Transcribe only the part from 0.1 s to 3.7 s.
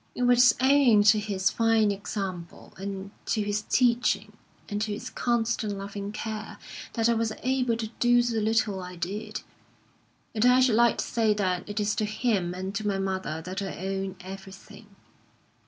It was owing to his fine example, and to his